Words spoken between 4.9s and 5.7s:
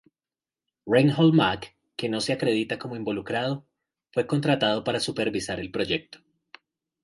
supervisar el